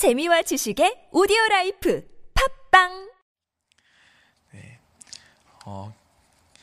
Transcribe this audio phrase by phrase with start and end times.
[0.00, 2.02] 재미와 지식의 오디오 라이프
[2.70, 3.10] 팟빵
[5.66, 5.94] 어,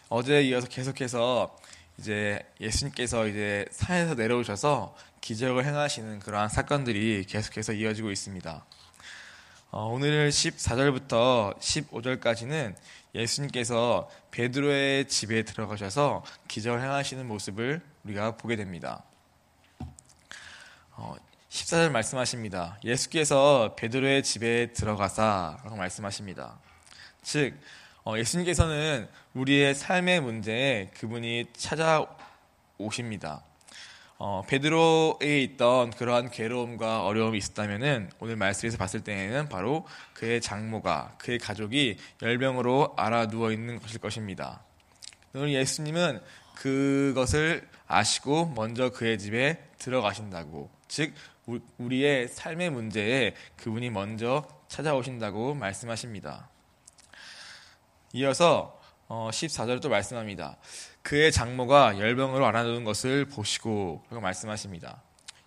[0.09, 1.55] 어제에 이어서 계속해서
[1.99, 8.65] 이제 예수님께서 이제 산에서 내려오셔서 기적을 행하시는 그러한 사건들이 계속해서 이어지고 있습니다.
[9.69, 12.73] 어, 오늘 14절부터 15절까지는
[13.13, 19.03] 예수님께서 베드로의 집에 들어가셔서 기적을 행하시는 모습을 우리가 보게 됩니다.
[20.93, 21.13] 어,
[21.57, 22.77] 14절 말씀하십니다.
[22.83, 26.59] 예수께서 베드로의 집에 들어가사라고 말씀하십니다.
[27.23, 27.55] 즉
[28.03, 33.43] 어, 예수님께서는 우리의 삶의 문제에 그분이 찾아오십니다.
[34.19, 41.39] 어, 베드로에 있던 그러한 괴로움과 어려움이 있었다면은 오늘 말씀에서 봤을 때에는 바로 그의 장모가 그의
[41.39, 44.61] 가족이 열병으로 알아 누워 있는 것일 것입니다.
[45.33, 46.21] 오늘 예수님은
[46.55, 51.13] 그것을 아시고 먼저 그의 집에 들어가신다고 즉
[51.77, 56.49] 우리의 삶의 문제에 그분이 먼저 찾아오신다고 말씀하십니다.
[58.13, 60.57] 이어서 14절을 어, 또 말씀합니다.
[61.01, 65.01] 그의 장모가 열병으로 알아놓은 것을 보시고 라고 말씀하십니다.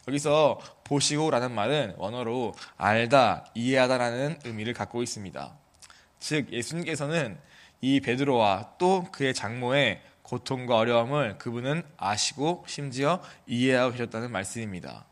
[0.09, 5.55] 여기서 보시고라는 말은 원어로 알다, 이해하다라는 의미를 갖고 있습니다.
[6.19, 7.39] 즉 예수님께서는
[7.83, 15.05] 이 베드로와 또 그의 장모의 고통과 어려움을 그분은 아시고 심지어 이해하고 계셨다는 말씀입니다.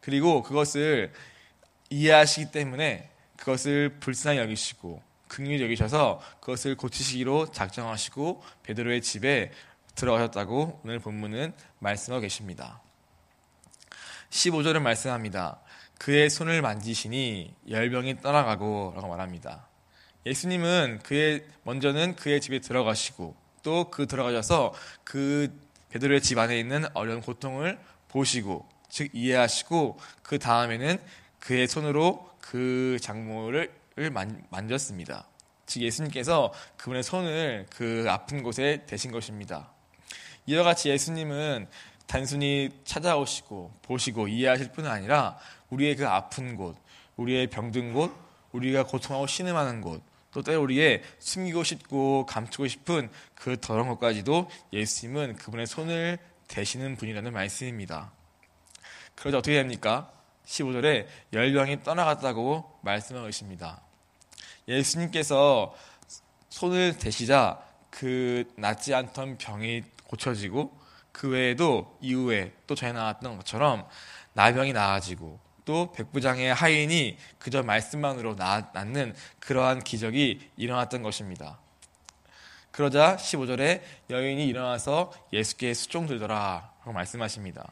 [0.00, 1.12] 그리고 그것을
[1.90, 9.52] 이해하시기 때문에 그것을 불쌍히 여기시고 긍휼히 여기셔서 그것을 고치시기로 작정하시고 베드로의 집에
[9.94, 12.80] 들어가셨다고 오늘 본문은 말씀하고 계십니다.
[14.30, 15.60] 15절은 말씀합니다.
[15.98, 19.66] 그의 손을 만지시니 열병이 떠나가고 라고 말합니다.
[20.26, 24.72] 예수님은 그의 먼저는 그의 집에 들어가시고 또 그 들어가셔서
[25.04, 25.54] 그
[25.90, 30.98] 베드로의 집 안에 있는 어려운 고통을 보시고 즉 이해하시고 그 다음에는
[31.38, 33.72] 그의 손으로 그 장모를
[34.50, 35.26] 만졌습니다.
[35.66, 39.70] 즉 예수님께서 그분의 손을 그 아픈 곳에 대신 것입니다.
[40.46, 41.68] 이와 같이 예수님은
[42.06, 45.38] 단순히 찾아오시고 보시고 이해하실 뿐 아니라
[45.70, 46.76] 우리의 그 아픈 곳,
[47.16, 48.12] 우리의 병든 곳,
[48.50, 55.36] 우리가 고통하고 신음하는 곳, 또 때로 우리의 숨기고 싶고 감추고 싶은 그 더러운 것까지도 예수님은
[55.36, 58.12] 그분의 손을 대시는 분이라는 말씀입니다.
[59.20, 60.10] 그러자 어떻게 됩니까?
[60.46, 63.80] 15절에 열병이 떠나갔다고 말씀하고 있습니다.
[64.66, 65.74] 예수님께서
[66.48, 70.74] 손을 대시자 그 낫지 않던 병이 고쳐지고
[71.12, 73.86] 그 외에도 이후에 또 전에 나왔던 것처럼
[74.32, 81.58] 나병이 나아지고 또 백부장의 하인이 그저 말씀만으로 낫는 그러한 기적이 일어났던 것입니다.
[82.70, 87.70] 그러자 15절에 여인이 일어나서 예수께 수종 들더라 라고 말씀하십니다.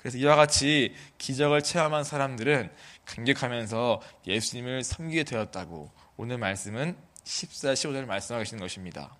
[0.00, 2.70] 그래서 이와 같이 기적을 체험한 사람들은
[3.04, 9.14] 감격하면서 예수님을 섬기게 되었다고 오늘 말씀은 14, 15절 말씀하고 계시는 것입니다.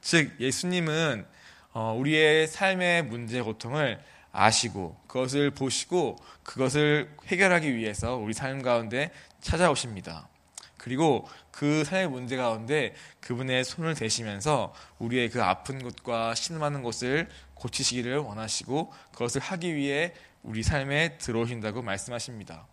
[0.00, 1.26] 즉 예수님은
[1.72, 4.00] 어, 우리의 삶의 문제 고통을
[4.30, 10.28] 아시고 그것을 보시고 그것을 해결하기 위해서 우리 삶 가운데 찾아오십니다.
[10.76, 18.18] 그리고 그 삶의 문제 가운데 그분의 손을 대시면서 우리의 그 아픈 곳과 신음하는 곳을 고치시기를
[18.18, 22.66] 원하시고 그것을 하기 위해 우리 삶에 들어오신다고 말씀하십니다.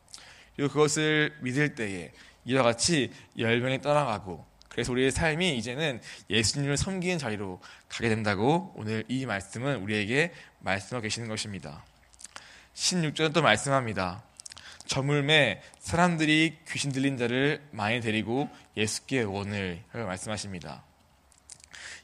[0.55, 2.11] 그리고 그것을 믿을 때에
[2.45, 9.25] 이와 같이 열병이 떠나가고 그래서 우리의 삶이 이제는 예수님을 섬기는 자리로 가게 된다고 오늘 이
[9.25, 11.83] 말씀은 우리에게 말씀하고 계시는 것입니다.
[12.73, 14.23] 16절은 또 말씀합니다.
[14.85, 20.83] 저물매 사람들이 귀신 들린 자를 많이 데리고 예수께 원을 말씀하십니다.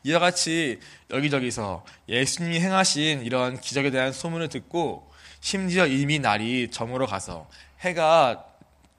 [0.04, 0.80] 이와 같이
[1.10, 5.10] 여기저기서 예수님이 행하신 이런 기적에 대한 소문을 듣고
[5.42, 7.50] 심지어 이미 날이 저물어 가서
[7.82, 8.46] 해가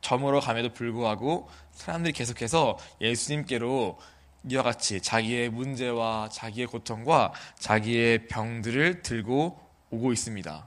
[0.01, 3.99] 저물어 감에도 불구하고 사람들이 계속해서 예수님께로
[4.51, 10.67] 이와 같이 자기의 문제와 자기의 고통과 자기의 병들을 들고 오고 있습니다.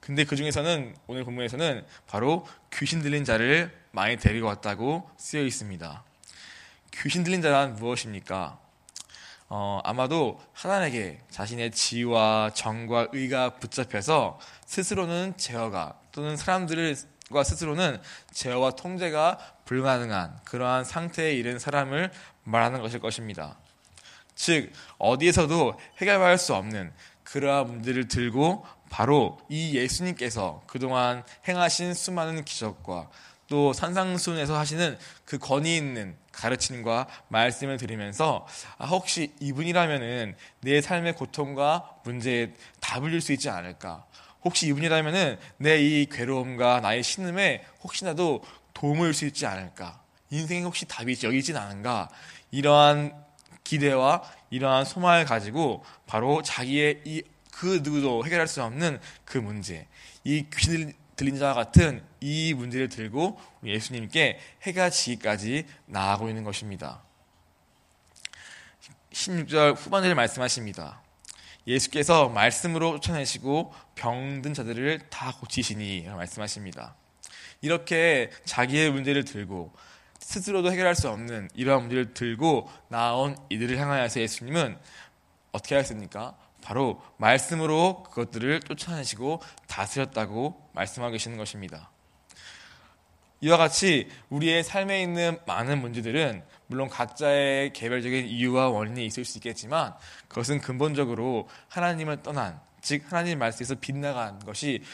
[0.00, 6.04] 근데 그 중에서는 오늘 본문에서는 바로 귀신 들린 자를 많이 데리고 왔다고 쓰여 있습니다.
[6.92, 8.58] 귀신 들린 자란 무엇입니까?
[9.52, 18.00] 어, 아마도 하나님에게 자신의 지와 정과 의가 붙잡혀서 스스로는 제어가 또는 사람들과 스스로는
[18.32, 22.12] 제어와 통제가 불가능한 그러한 상태에 이른 사람을
[22.44, 23.58] 말하는 것일 것입니다.
[24.36, 26.92] 즉 어디에서도 해결할 수 없는
[27.24, 33.10] 그러한 문제를 들고 바로 이 예수님께서 그동안 행하신 수많은 기적과
[33.50, 38.46] 또 산상순에서 하시는 그 권위 있는 가르침과 말씀을 드리면서
[38.78, 44.06] 아, 혹시 이분이라면은 내 삶의 고통과 문제에 답을 줄 수 있지 않을까?
[44.44, 48.42] 혹시 이분이라면은 내 이 괴로움과 나의 신음에 혹시나도
[48.72, 50.00] 도움을 줄 수 있지 않을까?
[50.30, 52.08] 인생에 혹시 답이 여기 있진 않은가?
[52.52, 53.12] 이러한
[53.64, 59.86] 기대와 이러한 소망을 가지고 바로 자기의 이 그 누구도 해결할 수 없는 그 문제,
[60.24, 67.02] 이 귀 들린 자와 같은 이 문제를 들고 예수님께 해가 지기까지 나아가고 있는 것입니다.
[69.12, 71.02] 16절 후반절에 말씀하십니다.
[71.66, 76.94] 예수께서 말씀으로 쫓아내시고 병든 자들을 다 고치시니 말씀하십니다.
[77.60, 79.74] 이렇게 자기의 문제를 들고
[80.20, 84.78] 스스로도 해결할 수 없는 이러한 문제를 들고 나온 이들을 향하여서 예수님은
[85.52, 86.34] 어떻게 하셨습니까?
[86.70, 91.90] 바로 말씀으로 그것들을 쫓아내시고 다스렸다고 말씀하고 계시는 것입니다.
[93.40, 99.94] 이와 같이 우리의 삶에 있는 많은 문제들은 물론 각자의 개별적인 이유와 원인이 있을 수 있겠지만
[100.28, 104.84] 그것은 근본적으로 하나님을 떠난 즉 하나님 말씀에서 빗나간 것이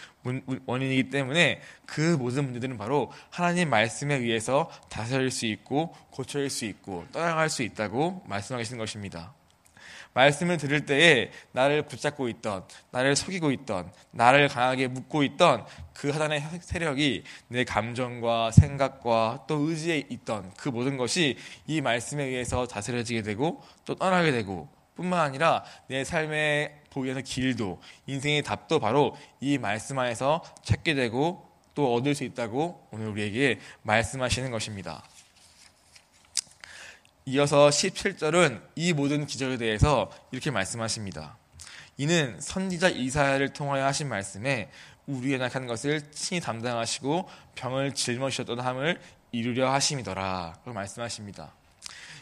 [0.65, 7.05] 원인이기 때문에 그 모든 문제들은 바로 하나님 말씀에 의해서 다스릴 수 있고 고쳐질 수 있고
[7.13, 9.36] 떠나갈 수 있다고 말씀하고 계시는 것입니다.
[10.17, 16.43] 말씀을 들을 때에 나를 붙잡고 있던, 나를 속이고 있던, 나를 강하게 묶고 있던 그 하단의
[16.63, 21.37] 세력이 내 감정과 생각과 또 의지에 있던 그 모든 것이
[21.67, 28.43] 이 말씀에 의해서 다스려지게 되고 또 떠나게 되고 뿐만 아니라 내 삶의 보이는 길도 인생의
[28.43, 35.05] 답도 바로 이 말씀 안에서 찾게 되고 또 얻을 수 있다고 오늘 우리에게 말씀하시는 것입니다.
[37.29, 41.37] 이어서 17절은 이 모든 기적에 대해서 이렇게 말씀하십니다.
[41.97, 44.71] 이는 선지자 이사야를 통하여 하신 말씀에
[45.09, 49.01] 우리의 낙한 것을 친히 담당하시고 병을 짊어지셨던 함을
[49.33, 50.61] 이루려 하심이더라.
[50.65, 51.53] 그 말씀하십니다.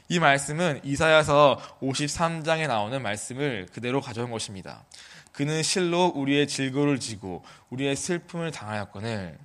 [0.08, 4.86] 이 말씀은 이사야서 53장에 나오는 말씀을 그대로 가져온 것입니다.
[5.32, 9.38] 그는 실로 우리의 질고를 지고 우리의 슬픔을 당하였거늘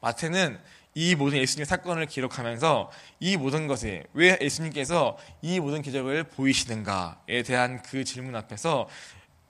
[0.00, 0.58] 마태는
[0.94, 7.82] 이 모든 예수님의 사건을 기록하면서 이 모든 것에 왜 예수님께서 이 모든 기적을 보이시는가에 대한
[7.82, 8.88] 그 질문 앞에서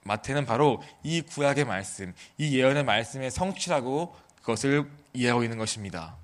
[0.03, 6.15] 마태는 바로 이 구약의 말씀, 이 예언의 말씀의 성취라고 그것을 이해하고 있는 것입니다.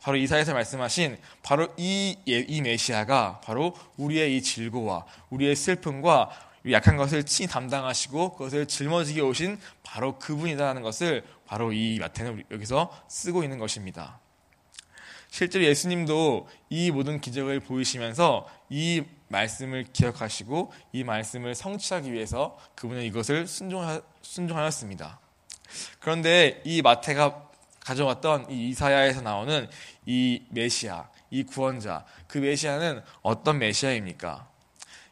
[0.00, 6.30] 바로 이사에서 말씀하신 바로 이, 예, 이 메시아가 바로 우리의 이 질고와 우리의 슬픔과
[6.70, 13.42] 약한 것을 친히 담당하시고 그것을 짊어지게 오신 바로 그분이다라는 것을 바로 이 마태는 여기서 쓰고
[13.42, 14.20] 있는 것입니다.
[15.30, 23.46] 실제로 예수님도 이 모든 기적을 보이시면서 이 말씀을 기억하시고 이 말씀을 성취하기 위해서 그분은 이것을
[23.46, 25.20] 순종하, 순종하 였습니다.
[26.00, 27.48] 그런데 이 마태가
[27.80, 29.68] 가져왔던 이 이사야에서 나오는
[30.06, 34.48] 이 메시아, 이 구원자, 그 메시아는 어떤 메시아입니까?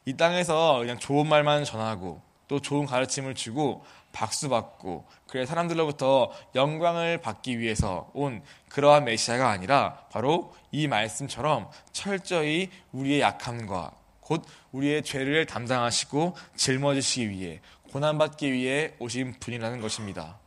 [0.07, 3.85] 이 땅에서 그냥 좋은 말만 전하고 또 좋은 가르침을 주고
[4.17, 12.71] 박수 받고 그래 사람들로부터 영광을 받기 위해서 온 그러한 메시아가 아니라 바로 이 말씀처럼 철저히
[12.93, 14.43] 우리의 약함과 곧
[14.73, 17.61] 우리의 죄를 담당하시고 짊어지시기 위해
[17.93, 20.39] 고난받기 위해 오신 분이라는 것입니다.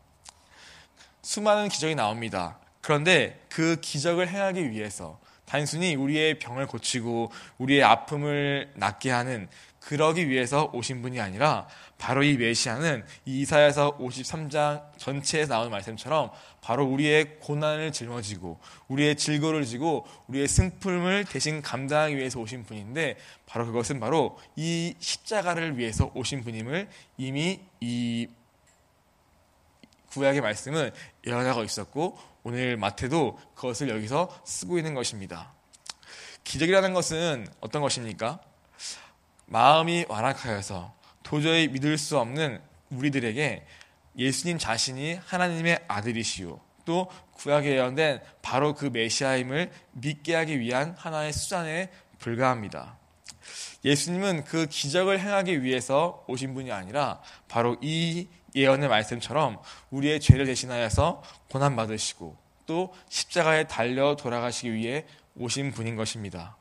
[1.22, 2.58] 수많은 기적이 나옵니다.
[2.82, 9.48] 그런데 그 기적을 행하기 위해서 단순히 우리의 병을 고치고 우리의 아픔을 낫게 하는
[9.80, 11.68] 그러기 위해서 오신 분이 아니라
[11.98, 16.32] 바로 이 메시아는 이 이사야서 53장 전체에 나오는 말씀처럼
[16.62, 23.66] 바로 우리의 고난을 짊어지고 우리의 질고를 지고 우리의 승품을 대신 감당하기 위해서 오신 분인데 바로
[23.66, 28.28] 그것은 바로 이 십자가를 위해서 오신 분임을 이미 이
[30.08, 30.92] 구약의 말씀은
[31.26, 35.54] 예언하고 있었고 오늘 마태도 그것을 여기서 쓰고 있는 것입니다.
[36.44, 38.40] 기적이라는 것은 어떤 것입니까?
[39.50, 43.66] 마음이 완악하여서 도저히 믿을 수 없는 우리들에게
[44.18, 46.60] 예수님 자신이 하나님의 아들이시오.
[46.86, 51.90] 또 구약에 예언된 바로 그 메시아임을 믿게 하기 위한 하나의 수단에
[52.20, 52.98] 불과합니다.
[53.86, 61.24] 예수님은 그 기적을 행하기 위해서 오신 분이 아니라 바로 이 예언의 말씀처럼 우리의 죄를 대신하여서
[61.50, 62.38] 고난받으시고
[62.68, 66.59] 또 십자가에 달려 돌아가시기 위해 오신 분인 것입니다.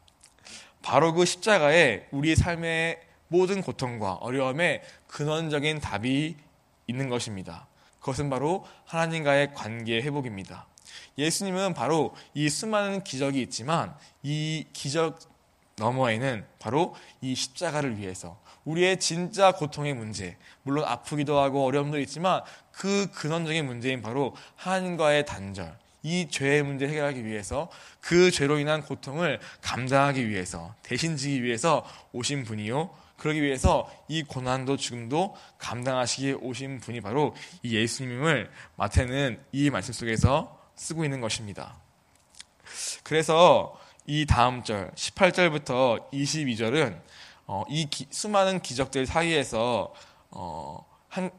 [0.83, 6.37] 바로 그 십자가에 우리 삶의 모든 고통과 어려움에 근원적인 답이
[6.87, 7.67] 있는 것입니다.
[8.01, 10.67] 그것은 바로 하나님과의 관계 회복입니다.
[11.19, 15.19] 예수님은 바로 이 수많은 기적이 있지만 이 기적
[15.77, 23.11] 너머에는 바로 이 십자가를 위해서 우리의 진짜 고통의 문제, 물론 아프기도 하고 어려움도 있지만 그
[23.13, 30.29] 근원적인 문제인 바로 하나님과의 단절, 이 죄의 문제를 해결하기 위해서 그 죄로 인한 고통을 감당하기
[30.29, 37.35] 위해서 대신 지기 위해서 오신 분이요 그러기 위해서 이 고난도 죽음도 감당하시기에 오신 분이 바로
[37.63, 41.77] 이 예수님을 마태는 이 말씀 속에서 쓰고 있는 것입니다.
[43.03, 47.03] 그래서 이 다음 절 18절부터 22절은
[47.47, 49.93] 어, 이 기, 수많은 기적들 사이에서
[50.31, 51.31] 어, 한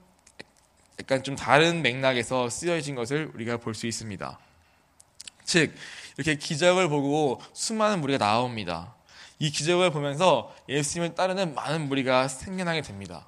[1.00, 4.38] 약간 좀 다른 맥락에서 쓰여진 것을 우리가 볼 수 있습니다.
[5.50, 5.74] 즉
[6.16, 8.94] 이렇게 기적을 보고 수많은 무리가 나옵니다.
[9.40, 13.28] 이 기적을 보면서 예수님을 따르는 많은 무리가 생겨나게 됩니다.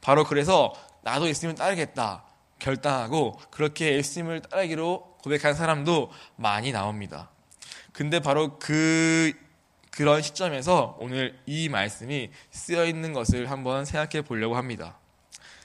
[0.00, 0.72] 바로 그래서
[1.02, 2.24] 나도 예수님을 따르겠다
[2.58, 7.28] 결단하고 그렇게 예수님을 따르기로 고백한 사람도 많이 나옵니다.
[7.92, 9.34] 근데 바로 그
[9.90, 14.96] 그런 시점에서 오늘 이 말씀이 쓰여 있는 것을 한번 생각해 보려고 합니다.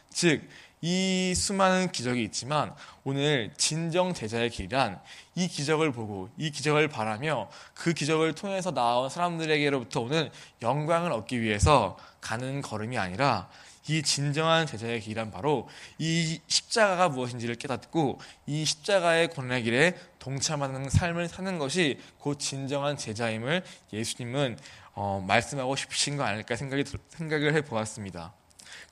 [0.09, 0.41] 즉,
[0.85, 2.75] 이 수많은 기적이 있지만
[3.05, 4.99] 오늘 진정 제자의 길이란
[5.33, 10.29] 이 기적을 보고 이 기적을 바라며 그 기적을 통해서 나온 사람들에게로부터 오는
[10.61, 13.47] 영광을 얻기 위해서 가는 걸음이 아니라
[13.87, 21.29] 이 진정한 제자의 길이란 바로 이 십자가가 무엇인지를 깨닫고 이 십자가의 고난의 길에 동참하는 삶을
[21.29, 23.63] 사는 것이 곧 진정한 제자임을
[23.93, 24.57] 예수님은
[24.95, 28.33] 어, 말씀하고 싶으신 거 아닐까 생각이, 생각을 해보았습니다.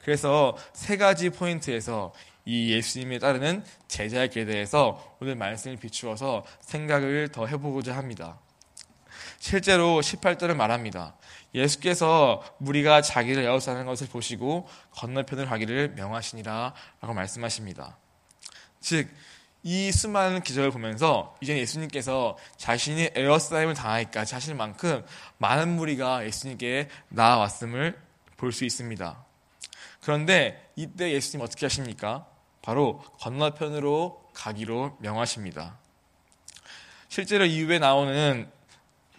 [0.04, 2.14] 그래서 세 가지 포인트에서
[2.46, 8.40] 이 예수님에 따르는 길에 대해서 오늘 말씀을 비추어서 생각을 더 해보고자 합니다.
[9.40, 11.16] 실제로 18절은 말합니다.
[11.54, 17.98] 예수께서 무리가 자기를 에워싸는 것을 보시고 건너편을 가기를 명하시니라 라고 말씀하십니다.
[18.80, 19.10] 즉,
[19.64, 25.06] 이 수많은 기적을 보면서 이제 예수님께서 자신이 에어싸임을 당하니까 자신만큼
[25.38, 28.00] 많은 무리가 예수님께 나아왔음을
[28.38, 29.24] 볼 수 있습니다.
[30.02, 32.26] 그런데 이때 예수님 어떻게 하십니까?
[32.62, 35.78] 바로 건너편으로 가기로 명하십니다.
[37.08, 38.50] 실제로 이후에 나오는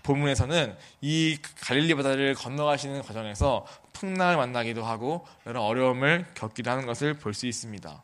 [0.03, 7.35] 본문에서는 이 갈릴리 바다를 건너가시는 과정에서 풍랑을 만나기도 하고 여러 어려움을 겪기도 하는 것을 볼
[7.35, 8.03] 수 있습니다.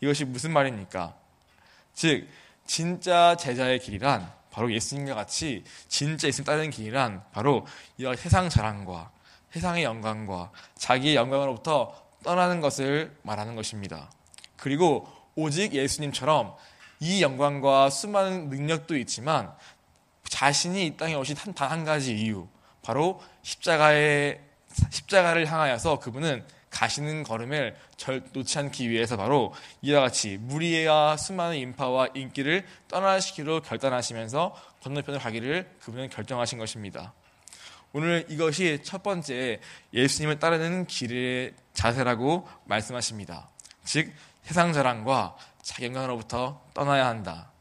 [0.00, 1.14] 이것이 무슨 말입니까?
[1.94, 2.28] 즉
[2.66, 9.10] 진짜 제자의 길이란 바로 예수님과 같이 진짜 예수님 따르는 길이란 바로 이 세상 자랑과
[9.54, 11.94] 세상의 영광과 자기의 영광으로부터
[12.24, 14.10] 떠나는 것을 말하는 것입니다.
[14.56, 15.06] 그리고
[15.36, 16.56] 오직 예수님처럼
[16.98, 19.52] 이 영광과 수많은 능력도 있지만
[20.24, 22.48] 자신이 이 땅에 오신 단 한 가지 이유,
[22.82, 24.40] 바로 십자가의
[24.90, 32.08] 십자가를 향하여서 그분은 가시는 걸음을 절 놓지 않기 위해서 바로 이와 같이 무리와 수많은 인파와
[32.16, 37.12] 인기를 떠나시기로 결단하시면서 건너편을 가기를 그분은 결정하신 것입니다.
[37.96, 39.60] 오늘 이것이 첫 번째
[39.92, 43.48] 예수님을 따르는 길의 자세라고 말씀하십니다.
[43.84, 47.52] 즉 세상 자랑과 자기 영광으로부터 떠나야 한다.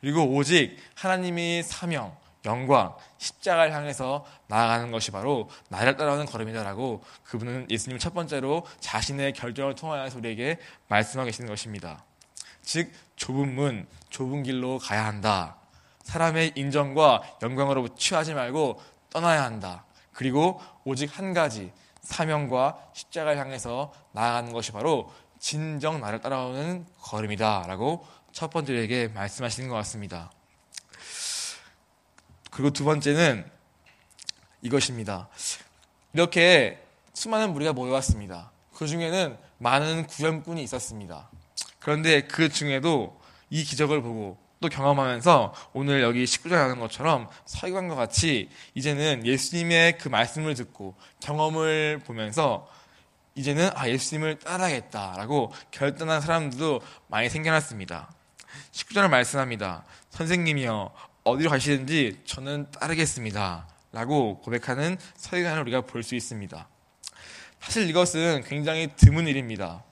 [0.00, 7.98] 그리고 오직 하나님의 사명, 영광, 십자가를 향해서 나아가는 것이 바로 나를 따라오는 걸음이다라고 그분은 예수님
[7.98, 12.04] 첫 번째로 자신의 결정을 통하여서 우리에게 말씀하고 계시는 것입니다.
[12.62, 15.56] 즉 좁은 문, 좁은 길로 가야 한다.
[16.04, 18.80] 사람의 인정과 영광으로 취하지 말고
[19.10, 19.84] 떠나야 한다.
[20.12, 28.50] 그리고 오직 한 가지 사명과 십자가를 향해서 나아가는 것이 바로 진정 나를 따라오는 걸음이다라고 첫
[28.50, 30.30] 번째에게 말씀하시는 것 같습니다.
[32.50, 33.48] 그리고 두 번째는
[34.62, 35.28] 이것입니다.
[36.12, 38.50] 이렇게 수많은 무리가 모여왔습니다.
[38.74, 41.30] 그 중에는 많은 구현꾼이 있었습니다.
[41.78, 48.50] 그런데 그 중에도 이 기적을 보고 또 경험하면서 오늘 여기 19절에 하는 것처럼 서기관과 같이
[48.74, 52.68] 이제는 예수님의 그 말씀을 듣고 경험을 보면서
[53.34, 58.12] 이제는 아 예수님을 따라야겠다라고 결단한 사람들도 많이 생겨났습니다.
[58.72, 59.84] 19절을 말씀합니다.
[60.10, 60.92] 선생님이여
[61.24, 63.66] 어디로 가시든지 저는 따르겠습니다.
[63.92, 66.68] 라고 고백하는 서기관을 우리가 볼 수 있습니다.
[67.60, 69.84] 사실 이것은 굉장히 드문 일입니다.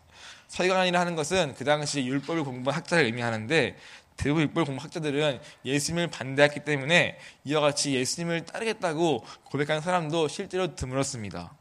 [0.48, 3.76] 서기관이라 하는 것은 그 당시 율법을 공부한 학자를 의미하는데
[4.18, 11.54] 대부분 율법 공부 학자들은 예수님을 반대했기 때문에 이와 같이 예수님을 따르겠다고 고백하는 사람도 실제로 드물었습니다.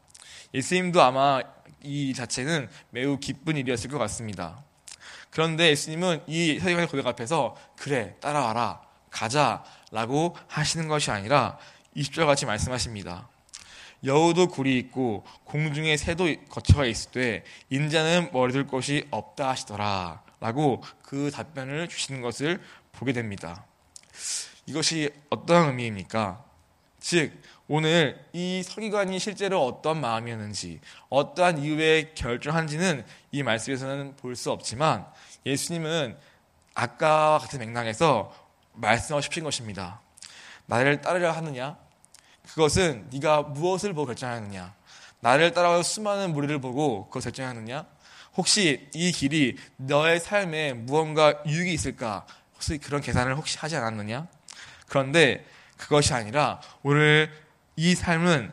[0.52, 1.40] 예수님도 아마
[1.82, 4.64] 이 자체는 매우 기쁜 일이었을 것 같습니다.
[5.30, 11.58] 그런데 예수님은 이 서기관의 고백 앞에서 그래 따라와라 가자 라고 하시는 것이 아니라
[11.96, 13.28] 20절 같이 말씀하십니다.
[14.04, 21.30] 여우도 굴이 있고 공중에 새도 거처가 있을 때 인자는 머리둘 곳이 없다 하시더라 라고 그
[21.30, 22.60] 답변을 주시는 것을
[22.92, 23.64] 보게 됩니다.
[24.66, 26.44] 이것이 어떠한 의미입니까?
[27.00, 27.32] 즉
[27.68, 30.80] 오늘 이 서기관이 실제로 어떤 마음이었는지
[31.10, 35.06] 어떠한 이유에 결정한지는 이 말씀에서는 볼 수 없지만
[35.46, 36.16] 예수님은
[36.74, 38.32] 아까와 같은 맥락에서
[38.74, 40.00] 말씀하고 싶은 것입니다.
[40.66, 41.76] 나를 따르려 하느냐?
[42.48, 44.74] 그것은 네가 무엇을 보고 결정하느냐?
[45.20, 47.86] 나를 따라오는 수많은 무리를 보고 그걸 결정하느냐?
[48.38, 52.24] 혹시 이 길이 너의 삶에 무언가 유익이 있을까?
[52.54, 54.28] 혹시 그런 계산을 혹시 하지 않았느냐?
[54.86, 55.44] 그런데
[55.76, 57.32] 그것이 아니라 오늘
[57.74, 58.52] 이 삶은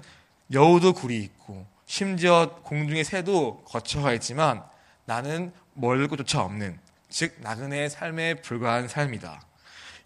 [0.51, 4.63] 여우도 굴이 있고 심지어 공중의 새도 거쳐가 있지만
[5.05, 9.39] 나는 멀을 곳조차 없는 즉 나그네의 삶에 불과한 삶이다.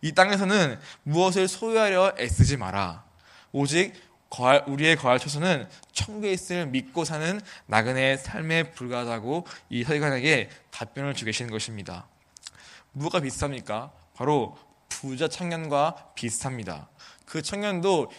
[0.02, 3.06] 이 땅에서는 무엇을 소유하려 애쓰지 마라.
[3.54, 3.94] 오직
[4.30, 11.28] 거할, 우리의 거할 처소는 천국에 있을 믿고 사는 나그네의 삶에 불과하다고 이 서기관에게 답변을 주고
[11.28, 12.08] 계시는 것입니다.
[12.92, 13.92] 무엇과 비슷합니까?
[14.16, 14.58] 바로
[14.88, 16.90] 부자 청년과 비슷합니다.
[17.26, 18.12] 그 청년도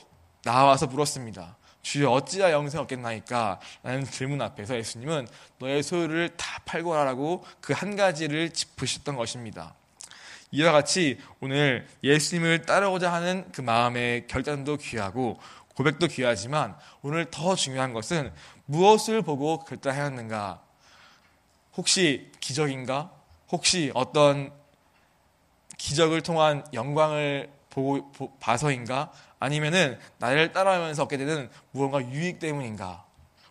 [0.45, 1.57] 나와서 물었습니다.
[1.83, 3.61] 주여 어찌야 영생 얻겠나이까?
[3.83, 5.27] 라는 질문 앞에서 예수님은
[5.59, 9.75] 너의 소유를 다 팔고 하라고 그 한 가지를 짚으셨던 것입니다.
[10.53, 15.39] 이와 같이 오늘 예수님을 따르고자 하는 그 마음의 결단도 귀하고
[15.75, 18.33] 고백도 귀하지만 오늘 더 중요한 것은
[18.67, 20.61] 무엇을 보고 결단하였는가?
[21.77, 23.11] 혹시 기적인가?
[23.51, 24.53] 혹시 어떤
[25.79, 29.11] 기적을 통한 영광을 보고 봐서인가?
[29.39, 33.05] 아니면은 나를 따라오면서 얻게 되는 무언가 유익 때문인가?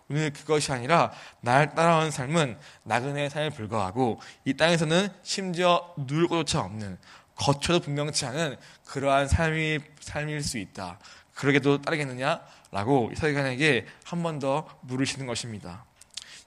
[0.10, 1.12] 오늘 그것이 아니라
[1.42, 6.98] 나를 따라오는 삶은 나그네의 삶에 불과하고 이 땅에서는 심지어 누울 곳조차 없는
[7.36, 11.00] 거쳐도 분명치 않은 그러한 삶이, 삶일 수 있다.
[11.40, 12.42] 그러게도 따르겠느냐?
[12.72, 15.86] 라고 서기관에게 한 번 더 물으시는 것입니다.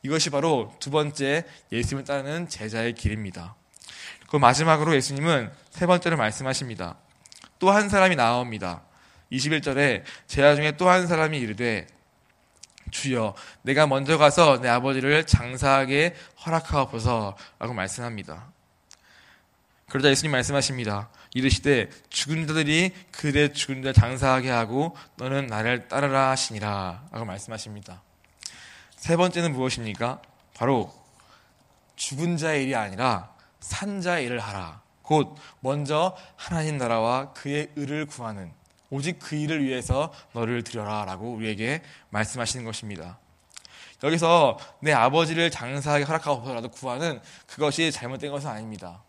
[0.03, 3.55] 이것이 바로 두 번째 예수님을 따르는 제자의 길입니다.
[4.29, 6.97] 그 마지막으로 예수님은 세 번째로 말씀하십니다.
[7.59, 8.83] 또 한 사람이 나옵니다.
[9.31, 11.87] 21절에 제자 중에 또 한 사람이 이르되
[12.91, 18.53] 주여 내가 먼저 가서 내 아버지를 장사하게 허락하옵소서 라고 말씀합니다.
[19.89, 21.09] 그러자 예수님 말씀하십니다.
[21.35, 28.03] 이르시되 죽은 자들이 그대 죽은 자 장사하게 하고 너는 나를 따르라 하시니라 라고 말씀하십니다.
[28.97, 30.21] 세 번째는 무엇입니까?
[30.55, 30.93] 바로
[31.97, 34.83] 죽은 자의 일이 아니라 산 자의 일을 하라.
[35.03, 38.53] 곧 먼저 하나님 나라와 그의 의를 구하는
[38.91, 43.19] 오직 그 일을 위해서 너를 드려라 라고 우리에게 말씀하시는 것입니다.
[44.05, 49.03] 여기서 내 아버지를 장사하게 허락하고서라도 구하는 그것이 잘못된 것은 아닙니다.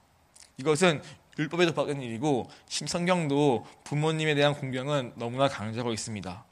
[0.58, 1.02] 이것은
[1.38, 6.46] 율법에도 박은 일이고 성경도 부모님에 대한 공경은 너무나 강조하고 있습니다.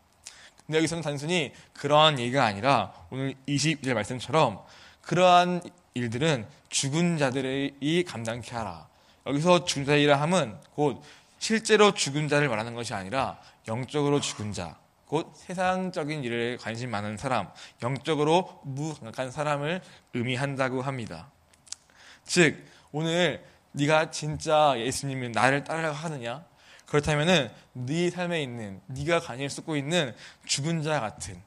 [0.66, 4.62] 근데 여기서는 단순히 그러한 얘기가 아니라 오늘 22절 말씀처럼
[5.02, 5.62] 그러한
[5.94, 8.88] 일들은 죽은 자들이 감당케 하라.
[9.28, 11.02] 여기서 죽은 자이라 함은 곧
[11.38, 17.50] 실제로 죽은 자를 말하는 것이 아니라 영적으로 죽은 자, 곧 세상적인 일에 관심 많은 사람,
[17.84, 19.82] 영적으로 무감각한 사람을
[20.14, 21.30] 의미한다고 합니다.
[22.24, 26.44] 즉 오늘 네가 진짜 예수님이 나를 따르려고 하느냐?
[26.86, 30.14] 그렇다면은 네 삶에 있는 네가 관심 쏟고 있는
[30.46, 31.42] 죽은 자 같은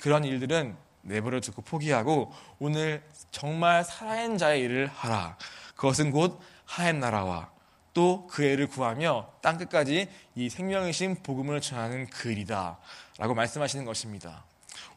[0.00, 5.36] 그런 일들은 내버려 두고 포기하고 오늘 정말 살아있는 자의 일을 하라.
[5.76, 7.50] 그것은 곧 하얀 나라와
[7.94, 12.78] 또 그 애를 구하며 땅 끝까지 이 생명이신 복음을 전하는 그 일이다.
[13.18, 14.44] 라고 말씀하시는 것입니다.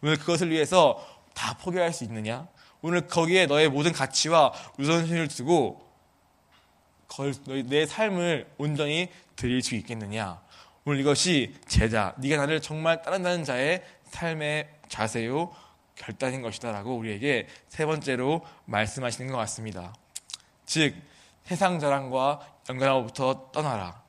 [0.01, 2.47] 오늘 그것을 위해서 다 포기할 수 있느냐?
[2.81, 5.84] 오늘 거기에 너의 모든 가치와 우선순위를 두고
[7.67, 10.41] 내 삶을 온전히 드릴 수 있겠느냐?
[10.85, 15.51] 오늘 이것이 제자, 네가 나를 정말 따른다는 자의 삶의 자세요
[15.95, 19.93] 결단인 것이다라고 우리에게 세 번째로 말씀하시는 것 같습니다.
[20.65, 20.95] 즉
[21.43, 24.03] 세상 자랑과 영광로부터 떠나라.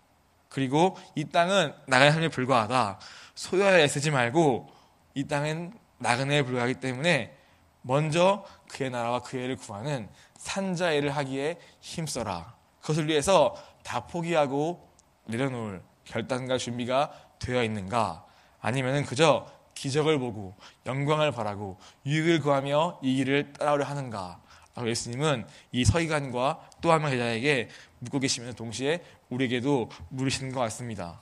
[0.48, 2.98] 그리고 이 땅은 나그네 삶에 불과하다.
[3.34, 4.68] 소유하여 쓰지 말고
[5.14, 7.34] 이 땅은 나그네에 불과하기 때문에
[7.82, 12.55] 먼저 그의 나라와 그의 일을 구하는 산자 일을 하기에 힘써라.
[12.86, 14.88] 그것을 위해서 다 포기하고
[15.24, 18.24] 내려놓을 결단과 준비가 되어 있는가?
[18.60, 20.54] 아니면 그저 기적을 보고
[20.86, 24.40] 영광을 바라고 유익을 구하며 이 길을 따라오려 하는가?
[24.84, 31.20] 예수님은 이 서기관과 또 한명 제자에게 묻고 계시면 동시에 우리에게도 물으시는 것 같습니다.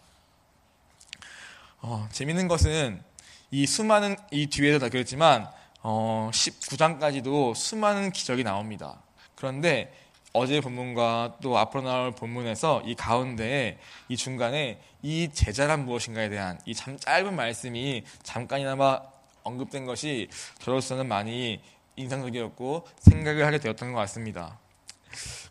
[1.81, 3.03] 어, 재밌는 것은
[3.50, 5.48] 이 수많은 이 뒤에도 다 그랬지만
[5.83, 9.00] 어, 19장까지도 수많은 기적이 나옵니다.
[9.35, 9.92] 그런데
[10.36, 16.74] 어제 본문과 또 앞으로 나올 본문에서 이 가운데 이 중간에 이 제자란 무엇인가에 대한 이
[16.74, 19.00] 참 짧은 말씀이 잠깐이나마
[19.44, 21.60] 언급된 것이 저로서는 많이
[21.94, 24.58] 인상적이었고 생각을 하게 되었던 것 같습니다.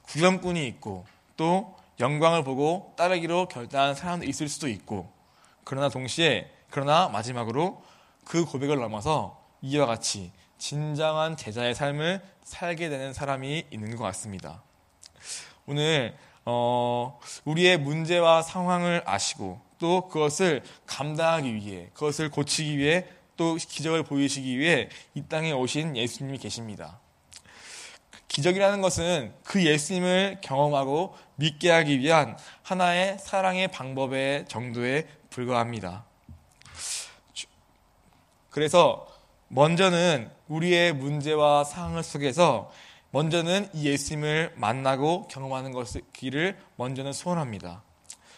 [0.03, 1.05] 구경꾼이 있고
[1.37, 5.09] 또 영광을 보고 따르기로 결단한 사람도 있을 수도 있고
[5.63, 7.81] 그러나 동시에 그러나 마지막으로
[8.25, 14.61] 그 고백을 넘어서 이와 같이 진정한 제자의 삶을 살게 되는 사람이 있는 것 같습니다.
[15.65, 23.05] 오늘 어, 우리의 문제와 상황을 아시고 또 그것을 감당하기 위해 그것을 고치기 위해
[23.37, 26.99] 또 기적을 보이시기 위해 이 땅에 오신 예수님이 계십니다.
[28.27, 36.05] 기적이라는 것은 그 예수님을 경험하고 믿게 하기 위한 하나의 사랑의 방법의 정도에 불과합니다.
[38.49, 39.07] 그래서
[39.49, 42.71] 먼저는 우리의 문제와 상황 속에서
[43.13, 46.01] 먼저는 이 예수님을 만나고 경험하는 것을
[46.77, 47.83] 먼저는 소원합니다.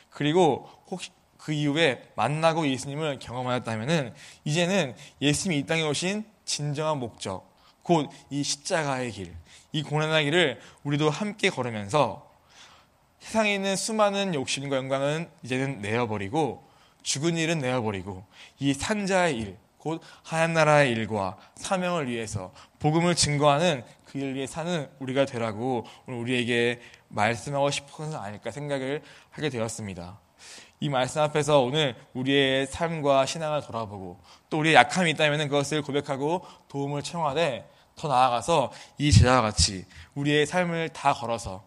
[0.10, 7.50] 그리고 혹시 그 이후에 만나고 예수님을 경험하였다면 이제는 예수님이 이 땅에 오신 진정한 목적,
[7.84, 9.34] 곧 이 십자가의 길,
[9.72, 12.30] 이 고난의 길을 우리도 함께 걸으면서
[13.20, 16.68] 세상에 있는 수많은 욕심과 영광은 이제는 내어버리고
[17.02, 18.26] 죽은 일은 내어버리고
[18.60, 24.90] 이 산자의 일, 곧 하얀 나라의 일과 사명을 위해서 복음을 증거하는 그 일을 위해 사는
[24.98, 30.20] 우리가 되라고 오늘 우리에게 말씀하고 것은 아닐까 생각을 하게 되었습니다.
[30.80, 34.20] 이 말씀 앞에서 오늘 우리의 삶과 신앙을 돌아보고
[34.50, 40.90] 또 우리의 약함이 있다면 그것을 고백하고 도움을 청하되 더 나아가서 이 제자와 같이 우리의 삶을
[40.90, 41.64] 다 걸어서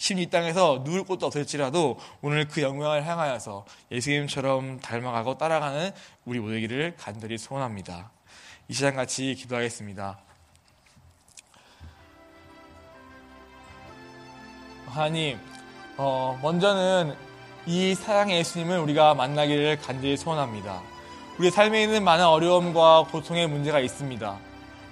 [0.00, 5.90] 심리 땅에서 누울 곳도 없을지라도 오늘 그 영광을 향하여서 예수님처럼 닮아가고 따라가는
[6.24, 8.10] 우리 모두기를 간절히 소원합니다.
[8.68, 10.18] 이 시간 같이 기도하겠습니다.
[14.86, 15.38] 하나님,
[15.98, 17.14] 어, 먼저는
[17.66, 20.80] 이 사랑의 예수님을 우리가 만나기를 간절히 소원합니다.
[21.38, 24.38] 우리 삶에 있는 많은 어려움과 고통의 문제가 있습니다.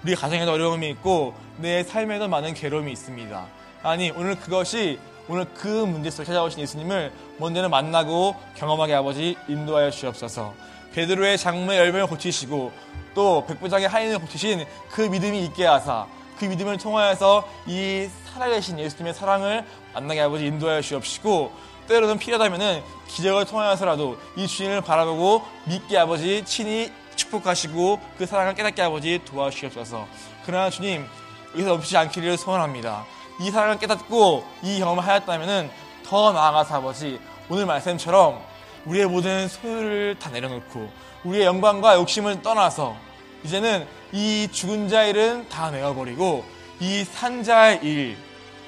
[0.04, 3.58] 우리 가정에도 어려움이 있고 내 삶에도 많은 괴로움이 있습니다.
[3.82, 10.54] 아니 오늘 그것이 오늘 그 문제 속에 찾아오신 예수님을 먼저는 만나고 경험하게 아버지 인도하여 주옵소서.
[10.92, 12.72] 베드로의 장모의 열매를 고치시고
[13.14, 16.06] 또 백부장의 하인을 고치신 그 믿음이 있게 하사
[16.38, 21.52] 그 믿음을 통하여서 이 살아계신 예수님의 사랑을 만나게 아버지 인도하여 주옵시고
[21.88, 29.20] 때로는 필요하다면 기적을 통하여서라도 이 주인을 바라보고 믿게 아버지 친히 축복하시고 그 사랑을 깨닫게 아버지
[29.24, 30.06] 도와주시옵소서.
[30.44, 31.06] 그러나 주님
[31.54, 33.04] 여기서 없지 않기를 소원합니다.
[33.40, 35.70] 이 사랑을 깨닫고 이 경험을 하였다면
[36.04, 38.42] 더 나아가서 아버지 오늘 말씀처럼
[38.84, 40.90] 우리의 모든 소유를 다 내려놓고
[41.24, 42.96] 우리의 영광과 욕심을 떠나서
[43.44, 46.44] 이제는 이 죽은 자 일은 다 내어버리고
[46.80, 48.16] 이 산자의 일,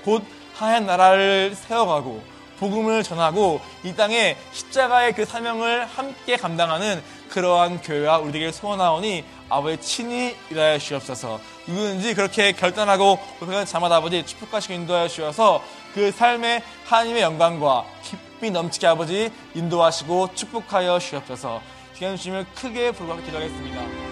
[0.04, 2.22] 곧 하얀 나라를 세워가고
[2.58, 10.36] 복음을 전하고 이 땅에 십자가의 그 사명을 함께 감당하는 그러한 교회와 우리에게 소원하오니 아버지 친히
[10.50, 11.40] 일하여 주옵소서.
[11.66, 15.62] 누구든지 그렇게 결단하고 고백하는 자마다 아버지 축복하시고 인도하여 주셔서
[15.94, 21.60] 그 삶의 하나님의 영광과 깊이 넘치게 아버지 인도하시고 축복하여 주옵소서.
[21.94, 24.09] 시간 주시면 크게 불러하게 기도하겠습니다.